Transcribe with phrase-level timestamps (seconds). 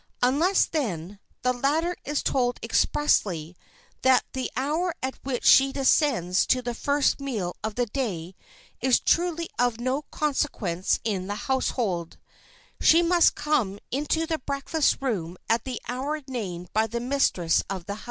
[0.23, 3.55] Unless, then, the latter is told expressly
[4.01, 8.35] that the hour at which she descends to the first meal of the day
[8.81, 12.17] is truly of no consequence in the household,
[12.79, 17.85] she must come into the breakfast room at the hour named by the mistress of
[17.85, 17.99] the house.